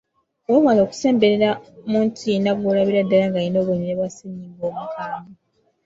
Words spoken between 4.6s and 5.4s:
omukambwe.